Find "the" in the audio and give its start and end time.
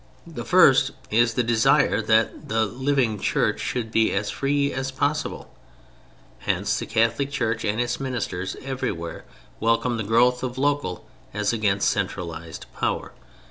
0.25-0.45, 1.35-1.43, 2.49-2.65, 6.79-6.87, 9.97-10.03